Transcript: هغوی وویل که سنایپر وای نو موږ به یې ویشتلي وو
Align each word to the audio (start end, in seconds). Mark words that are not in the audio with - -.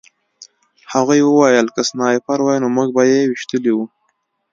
هغوی 0.93 1.21
وویل 1.23 1.67
که 1.75 1.81
سنایپر 1.89 2.39
وای 2.41 2.57
نو 2.63 2.67
موږ 2.75 2.87
به 2.95 3.01
یې 3.11 3.19
ویشتلي 3.29 3.71
وو 3.73 3.85